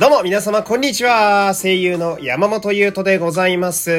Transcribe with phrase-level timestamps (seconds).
[0.00, 1.52] どうも皆様こんにちは。
[1.52, 3.90] 声優の山本優斗でございます。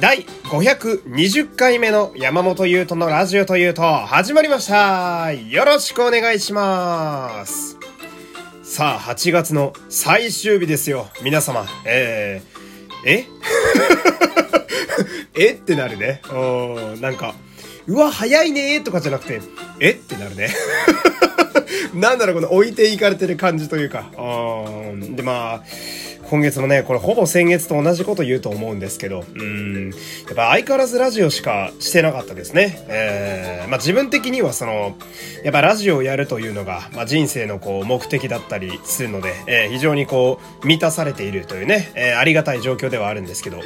[0.00, 5.32] 第520回目の山本優斗のラジオというと始まりました。
[5.32, 7.76] よろしくお願いします。
[8.62, 11.08] さあ、8月の最終日ですよ。
[11.20, 11.66] 皆様。
[11.84, 13.26] えー、え？
[15.34, 15.50] え？
[15.54, 16.22] ってなるね。
[16.32, 17.34] うん、なんか、
[17.88, 19.40] うわ、早いねとかじゃなくて、
[19.80, 19.90] え？
[19.90, 20.50] ってなるね。
[21.94, 24.10] なんだろう、この置いていかれてる感じというか。
[24.16, 25.16] うん。
[25.16, 25.62] で、まあ、
[26.30, 29.90] 今月もね、これほぼ先月と同じこと言うと思うんですけど、うん。
[29.90, 29.96] や
[30.32, 32.84] っぱ相変わらずラジオしかしてなかったですね。
[32.88, 34.94] えー、まあ自分的にはその、
[35.42, 43.60] やっぱラジオをやるというのが、まあ人生のこう目的だったりするので、えー非常にこう満たされているというね、えーありがたい状況ではあるんですけど、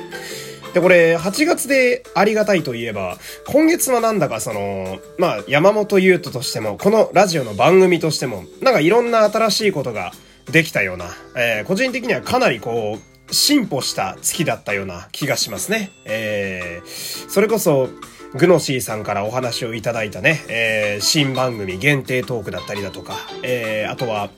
[0.75, 10.13] で、これ、8月でありがたいといえば、今月はなんだかその、まあ、山本優斗としても、このラジオの番組としても、なんかいろんな新しいことが
[10.51, 11.07] できたような、
[11.37, 15.91] えー個人的にはかなりこう、進歩した月だったような気がしますね。
[16.07, 17.91] えーそれこそ、
[18.35, 24.31] グノシーさんからお話をいただいたね、えー新番組限定トークだったりだとか、えーあとは、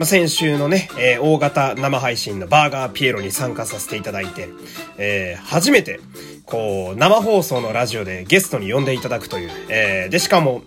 [0.00, 4.48] まあ、先週のね、えー大型生配信のバーガーピエロに参加させていただいて、
[4.96, 6.00] えー初めて、
[6.46, 10.62] こう、生放送のラジオでゲストに呼んでいただくという、えーで、しかも、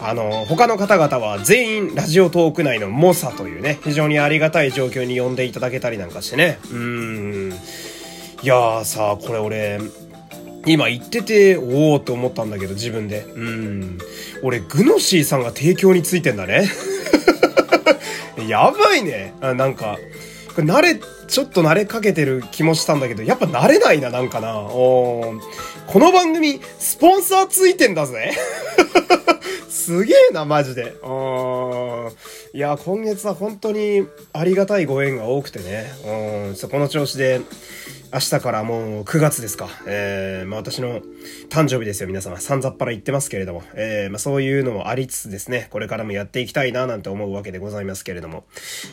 [0.00, 6.58] あの、他の方々は全員ラジオトーク内の猛者というね、非常にありがたい状況に呼んでいただけたりなんかしてね。
[6.64, 7.52] うーん。
[7.52, 9.80] いやーさ、これ俺、
[10.64, 13.26] 今言ってて、おおって思ったんだけど、自分で。
[13.36, 13.98] うん。
[14.42, 16.70] 俺、グノシーさんが提供についてんだね。
[18.48, 19.34] やばいね。
[19.40, 19.98] なんか、
[20.56, 24.58] 慣れ、ちょっと慣れかけてる気もしたんだけど、やっぱ慣れないな、なんかな。
[24.60, 25.34] お
[25.86, 28.32] この番組、スポンサーついてんだぜ。
[29.70, 30.94] すげえな、マジで。
[31.02, 32.12] うん。
[32.54, 35.90] いや、今月は本当にありがたいご縁が多くてね。
[36.48, 36.54] うん。
[36.54, 37.40] ちょっとこの調子で、
[38.12, 39.70] 明日からもう9月ですか。
[39.86, 41.00] えー、まあ私の
[41.48, 42.38] 誕生日ですよ、皆様。
[42.40, 43.62] さんざっぱら言ってますけれども。
[43.72, 48.44] えー、まあそういうのもありつつですね、これからもやっていきたいななんて思うわけでございますけれども。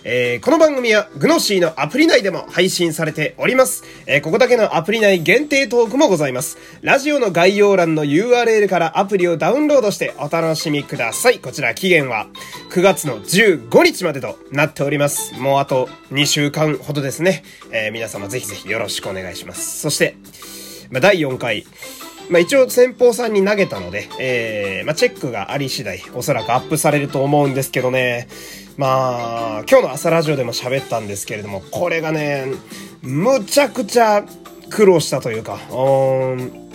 [0.05, 3.83] えー、この番組はグノシーのアプリ内でも配信されております。
[4.05, 6.57] えー、ここだけのアプリ内限定トークもございます。
[6.81, 11.39] ラジオの概要欄の URL からアプリをダウンロードしてお楽しみください。
[11.39, 12.27] こちら期限は
[12.71, 13.21] 9月の
[13.57, 15.33] 15日までとなっております。
[15.39, 17.43] もうあと2週間ほどですね。
[17.71, 19.79] えー、皆様ぜひぜひよろしくお願いします。
[19.79, 20.15] そして、
[20.91, 21.65] まあ、第4回、
[22.29, 28.27] まあ、一応先方さんに投げたので、えー、まあ、チェックがあり次第、おそらくアップされると思うんですけどね。
[28.77, 32.45] まあ、今日の朝ラジオでも喋ったんですけれども、これがね、
[33.01, 34.25] むちゃくちゃ
[34.69, 36.69] 苦労したというか、うーん、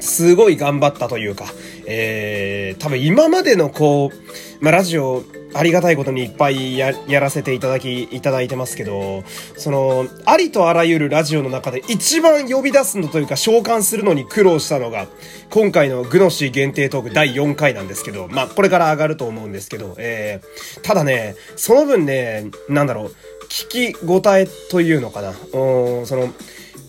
[0.00, 1.46] すごい頑張ったというか、
[1.86, 5.24] えー、多分今までのこう、まあ、ラジオ、
[5.54, 9.24] ありがたいことにいっぱいや、やらせていただき、いただいてますけど、
[9.56, 15.06] その、ありとあらゆるラジオの中で一番呼び出すのというか召喚するのに苦労したのが、
[15.50, 23.14] 今回のグノシー限定トーク第4回なんですけど、まあ、これから上がると思うんですけど、えー、ただね、その分ね、なんだろう、
[23.48, 26.32] 聞き応えというのかな、うん、その、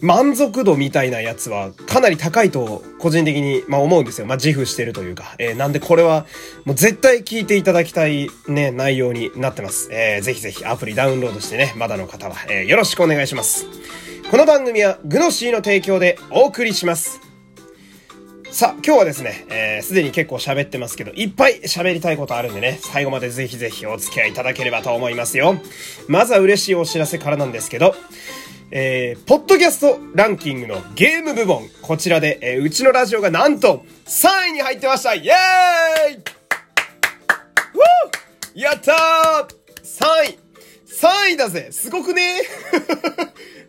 [0.02, 4.26] 満足度みたいなやつはかなり高いと個人的に、まあ、思うんですよ。
[4.26, 5.36] まあ、自負してるというか。
[5.38, 6.26] えーなんでこれは
[6.66, 9.90] もう絶対聞いていただきたいね、内容になってます。
[9.92, 13.68] えーぜひぜひアプリダウンロードしてね、まだの方は、えーよろしくお願いします。
[14.32, 17.20] この番組はグノシーの提供でお送りします。
[18.50, 25.58] さあ、今日はですね、えーすでに結構喋ってますけど、いっぱい喋りたいことあるんでね、最後までぜひぜひお付き合いいただければと思いますよ。
[26.08, 27.96] まずは嬉しいお知らせからなんですけど、
[28.74, 39.48] えー、ポッドキャストランキングのゲーム部門、こちらで、えーうちのラジオがなんと3位に入ってましたイェーイウーやったー
[39.84, 40.40] !3 位
[40.88, 42.44] !3 位だぜすごくね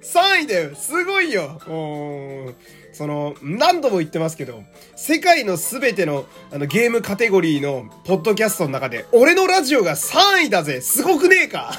[0.02, 2.56] ?3 位だよすごいようーん
[2.92, 4.62] その、何度も言ってますけど、
[4.96, 11.72] 世界のすべてのあのゲームカテゴリーのポッドキャストの中で、俺のラジオが3位だぜすごくねえか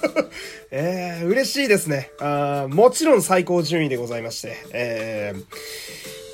[0.70, 2.10] えー、嬉しいですね。
[2.18, 4.56] あもちろん最高順位でございまして。
[4.72, 5.44] えー、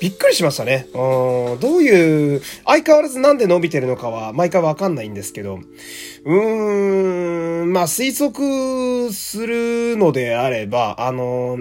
[0.01, 0.87] びっくりしましたね。
[0.93, 5.59] うんどういう、相変わらずなんで伸びてるのかは毎回わかんないんですけど、
[6.25, 11.59] うーん、まあ推測するのであれば、あの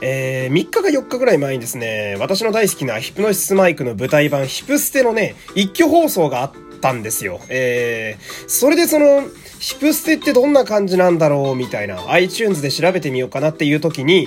[0.00, 7.40] えー、3日か4日ぐらい前にですね、私の大好きなヒプノシスマイクの舞台版ヒプステのね、一挙放送があったんですよ。
[7.48, 9.22] えー、それでその、
[9.60, 14.26] ヒプステってどんな感じなんだろうみたいな iTunes で調べてみようかなっていう時に、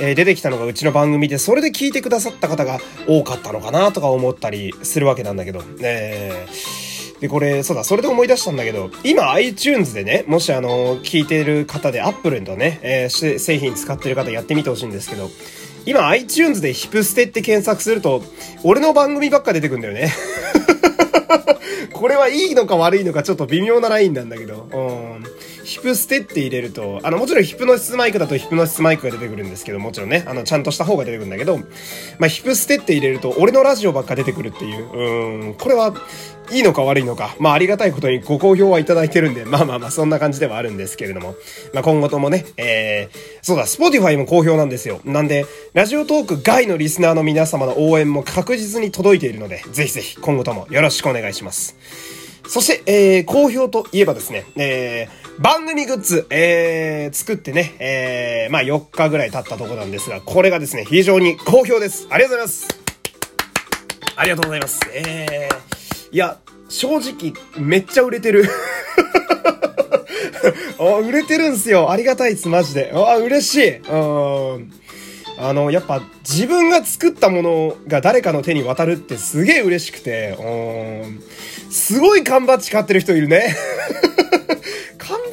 [0.00, 6.81] えー出てきたのがうちの番組で、それで聞いてくださった方が多かったのかなとか思ったりするわけなんだけど、えー
[7.22, 15.30] で、これ、そうだ、それで思い出したんだけど、今 iTunes でね、もしあの、聞いてる方で Apple のね、えー、製品使ってる方やってみてほしいんですけど、
[15.86, 18.24] 今 iTunes でヒプステって検索すると、
[18.64, 20.12] 俺の番組ばっか出てくんだよね。
[21.94, 24.76] これはいいのか悪いのかちょっと微妙なラインなんだけど、う
[25.20, 25.24] ん。
[25.72, 31.56] ヒプステって入れると、あの、もちろんヒプノシスマイクだとヒプノシスマイクが出てくるんですけど、もちろんね、あの、ちゃんとした方が出てくるんだけど、
[32.18, 35.94] まあ、ヒプステって入れると、俺のラジオばっか出てくるっていう、うん、これは、
[36.50, 41.34] いいのか悪いのか、まあありがたいことにご好評はいただいてるんで、 まあまあまあそんな感じではあるんですけれども、
[41.72, 45.00] まあ今後ともね、えー、そうだ、 Spotify も好評なんですよ。
[45.04, 51.76] なんで、ラジオトーク外のリスナーの皆様の応援も確実に届いているので、ぜひぜひ今後ともよろしくお願いします。
[52.46, 62.06] そして、えー、好評といえばですね、えー、番組グッズ、えー、作ってね、えー、まあ4日ぐらい経ったとこなんですが、これがですね、非常に好評です。
[62.10, 62.68] ありがとうございます。
[64.16, 64.80] ありがとうございます。
[64.94, 66.38] えー、いや、
[66.68, 68.44] 正直、めっちゃ売れてる。
[70.78, 71.90] あ、売れてるんすよ。
[71.90, 72.92] ありがたいです、マジで。
[72.94, 73.76] あ、嬉しい。
[73.78, 74.72] うん。
[75.38, 80.42] あの、やっぱ自分が作ったものが誰かの手に渡るってすげえ嬉しくて、う
[81.06, 81.22] ん。
[81.70, 83.56] すごい缶バッジ買ってる人いるね。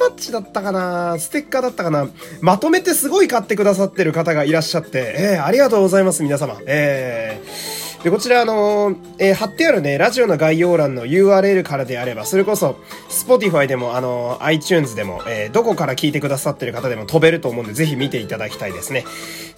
[0.00, 2.08] マッチだったかなステッカーだったかな
[2.40, 6.58] まとめてすごい買ってくださってる方がいらっしゃって、えー、ありがとうございます、皆様。
[6.66, 12.76] えーで、こちらあのえー、貼ってあるね、ラジオの概要欄の URL からであれば、それこそ、
[13.10, 19.04] Spotify でも、あの iTunes でも、えー、どこから聞いてくださってる方でも飛べると思うんで、ぜひ見ていただきたいですね。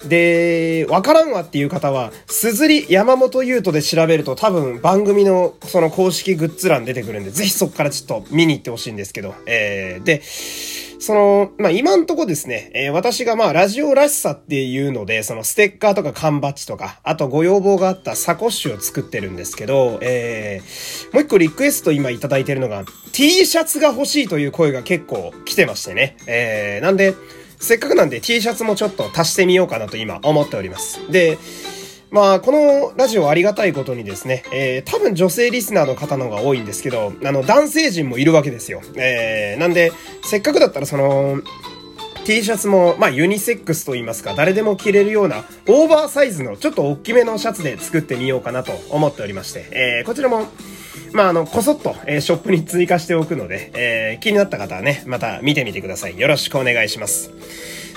[0.09, 10.21] で、わからんわっていう方は、すずり山本優斗で調べると多分番組のその公式グッズ欄出てくるんで、ぜひそこからちょっと見に行ってほしいんですけど、えー、で、
[11.03, 26.15] その、まあ、今んとこですね、えー、私がまあ、ラジオらしさっていうので、そのステッカーとか缶バッジとか、あとご要望があったサコッシュを作ってるんですけど、えー、もう一個リクエスト今いただいてるのが、T シャツが欲しいという声が結構来てましてね。
[26.25, 27.15] えー、なんで、
[27.59, 31.01] せっかくなんで T シャツもちょっと足してみようかなと今思っております。
[31.11, 31.37] で、
[32.13, 38.81] まあ、このラジオありがたいことにですね、えー、多分女性リスナーの方の方が多いんですけど、あの、男性陣もいるわけですよ。
[38.95, 41.41] えー、なんで、せっかくだったらその、
[42.23, 50.45] T シャツも、まあ、ユニセックスと言いますか、誰でも着れるような、オーバーサイズの、ちょっと大きめのシャツで作ってみようかなと思っておりまして、えー、こちらも、
[51.13, 56.19] まあ、あの、こそっと、えー、ショップに追加しておくので、えー、気になった方はね、また見てみてください。
[56.19, 57.31] よろしくお願いします。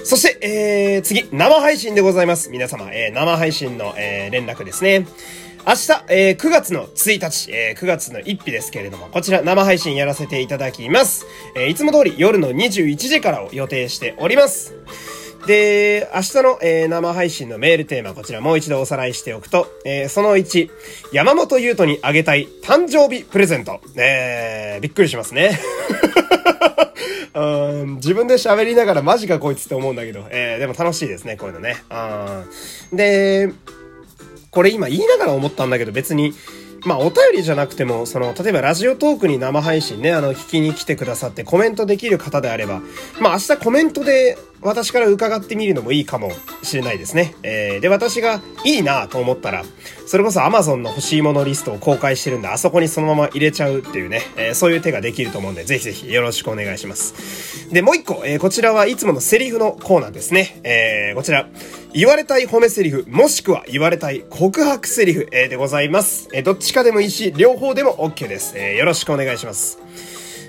[0.07, 2.49] そして、えー、次、生配信でございます。
[2.49, 5.05] 皆様、えー、生配信の、えー、連絡ですね。
[5.67, 11.27] 明日、えー、9月の1日、えー、9月の1日ですけれども、こちら生配信やらせていただきます。
[11.57, 14.75] えー、いつも通り夜の21時からを予定しております。
[15.49, 20.71] で、明日の、えー、生配信のメールテーマ、こちらもう一度おさらいしておくと、えー、その1、
[21.11, 23.81] 山本優斗にあげたい誕生日プレゼント。
[23.97, 25.59] えー、びっくりしますね。
[27.35, 31.77] うん自分で喋りながらマジかこいつって思うんだけど、えー、でも楽しいですね、こういうのね。
[32.93, 32.97] うん。
[32.97, 33.53] で、
[34.51, 36.33] これ今言いながら思ったんだけど別に、
[36.85, 42.81] まあお便りじゃなくても、その、例えばラジオトークに生配信ね、あの、聞きに来てくださってコメントできる方であれば、
[43.21, 46.33] まあ明日コメントで私から伺ってみるのもいいかも
[46.63, 47.35] しれないですね。
[47.43, 49.65] えー、で、私がいいなと思ったら、
[50.07, 57.71] それこそ Amazon の欲しいものリストを公開してるんで、あそこにそのまま入れちゃうっていうね、えー、そういう手ができると思うんで、ぜひぜひよろしくお願いします。
[57.71, 60.61] で、もう一個、えー、こちらはいつものセリフのコーナーですね。
[60.65, 61.49] えー、こちら、
[61.97, 66.29] 言われたい褒めセリフ、もしくは言われたい告白セリフ、え、でございます。
[66.35, 68.53] え、どっちかでもいいし、両方でも OK です。
[68.55, 69.79] え、よろしくお願いします。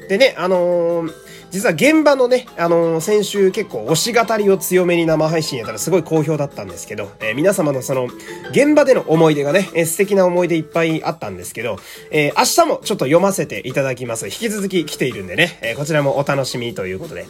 [0.10, 8.08] でね、あのー実は現場のね、あのー、先週結構推し語りを強めに生配信やったらすごい好評だったんですけど、えー、皆様のその、
[8.51, 11.77] 現場での思い出がね、えー、素敵な思い出いっぱいあったんですけど、
[12.12, 14.27] え明日もちょっと読ませていただきます。
[14.27, 17.25] 引き続き来ているんでね、えこちらもお楽しみということで。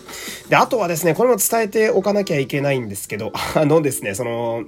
[0.49, 4.63] で、あとはですね、これも伝えておかなきゃいけないんですけど、 あのですね、その、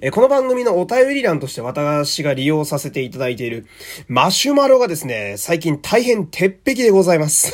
[0.00, 3.66] えこの番組のお便り欄として私が利用させていただいている
[4.06, 7.52] マシュマロがですね、最近大変鉄壁でございます。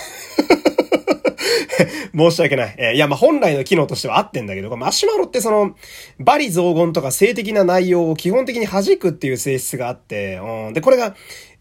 [2.16, 2.74] 申し訳ない。
[2.78, 5.74] えー、いや、ま、本来の機能としては合ってんだけど、マシュマロってその、
[6.18, 11.14] バリ雑言とか性的な内容を基本的に弾くっていう性質があって、うん、で、これが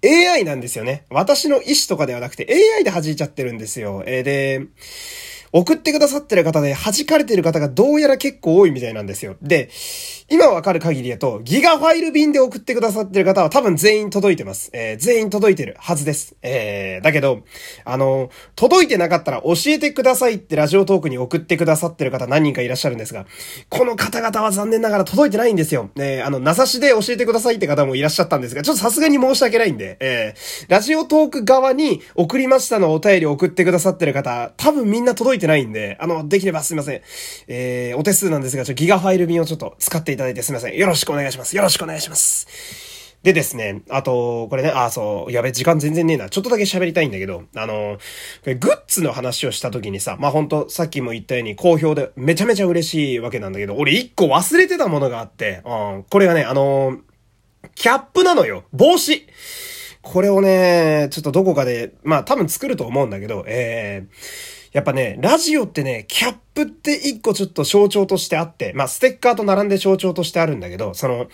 [0.04, 1.06] AI なんですよね。
[1.10, 4.04] 私の意思とかではなくて AI で弾いちゃってるんですよ。
[4.06, 4.62] えー、で、
[5.54, 9.36] 送ってくださってる方で弾かれてる方がどうやら結構多いみたいなんですよ。
[9.42, 9.70] で、
[10.30, 14.72] 今わかる限りだと、ギガファイル便で送ってくださってる方は多分全員届いてます。
[14.74, 16.36] えー、全員届いてるはずです。
[16.42, 17.44] えー、だけど、
[17.86, 23.28] あの、届いてなかったら教えてくださいってラジオトークに送ってくださってる方何人かいらっしゃるんですが、
[23.70, 25.92] この方々は残念ながら届いてないんですよ。
[25.98, 37.02] えー、あの、名指しで教えてくださいって方もいらっしゃったんですが、ちょっとさすがに申し訳ないんで、えー、ラジオトーク側に送りましたのお便り送ってくださってる方、多分みんな届いててないんで、あの、できればすいません。
[37.48, 40.78] えー、お手数なんですが、ちょギガファイル便をちょっと使っていただいてすいません。
[40.78, 41.56] よろしくお願いします。
[41.56, 42.48] よろしくお願いします。
[43.24, 46.30] でですね、あと、これね、あ、そう、やべ、時間全然ねえな。
[46.30, 47.98] ちょっとだけ喋りたいんだけど、あの、
[48.44, 56.98] グッズの話をした時にさ、まあ、ほんと、さっきも言ったように好評でめちゃめちゃ嬉しいわけなんだけど、俺一個忘れてたものがあって、うん、これがね、あの、
[57.76, 58.66] キャップなのよ。
[58.74, 59.26] 帽子。
[60.04, 64.14] これをね、ちょっとどこかで、まあ多分作ると思うんだけど、えー、
[64.74, 71.28] やっぱね、ラジオってね、キャップって一個ちょっと象徴としてあって、まあステッカーと並んで象徴としてあるんだけど、その、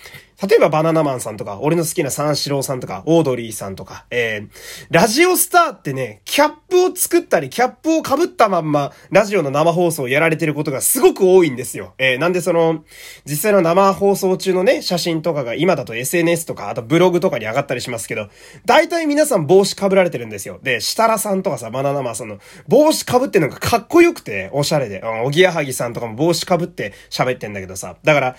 [0.47, 4.49] 例えばバナナマンさんとか、俺の好きな三四郎さんとか、オードリーさんとか、えー、
[4.89, 11.93] ラジオスターってね、キャップを作ったり、キャップを被ったまんま、ラジオの生放送をやられてることがすごく多いんですよ。
[11.97, 12.85] えー、なんでその、
[13.25, 18.29] 実際の生放送中のね、写真とかが今だと SNS とか、あとブログとかに上がったりしますけど、
[18.65, 20.59] 大体皆さん帽子被られてるんですよ。
[20.63, 22.37] で、設楽さんとかさ、バナナマンさんの
[22.69, 28.35] 帽子被ってるのがかっこよくて、おしゃれで、おぎやはぎさんとかも帽子かぶって喋ってんだけどさ、だから、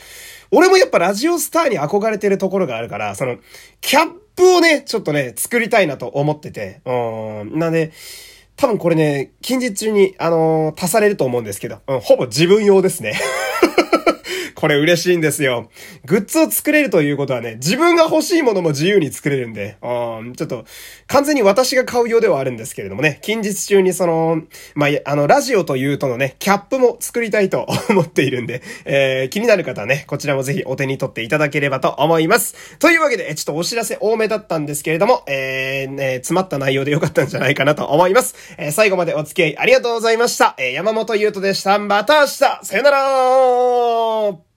[0.50, 3.38] 俺もやっぱラジオスターに憧れてるところがあるから、その、
[3.80, 7.92] キャップをね、ちょっとね、作りたいなと思ってて、うん、なんで、
[8.56, 13.14] 多分これね、近日中に、あのー、足されると思うんですけど、うん、ほぼ自分用ですね。
[14.60, 15.70] これ嬉しいんですよ。
[16.04, 20.66] グッズを作れるということはね、自分が欲しいものも自由に作れるんで、うん、ちょっと、
[21.06, 24.42] 完全に私が買うようではあるんですけれどもね、近日中にその、
[24.74, 32.76] まあ、あの、ラジオというとのね、キャップも作りたいと思っているんで、えー、気になる方はね、こちらもぜひお手に取っていただければと思います。
[32.78, 38.34] というわけで、ちょっとお知らせ多めだったんですけれども、えー、ね、詰まった内容でよかったんじゃないかなと思います。
[38.58, 40.54] えー、最後までお付き合いありがとうございました。
[40.58, 41.78] えー、山本優斗でした。
[41.78, 44.49] また明日さよなら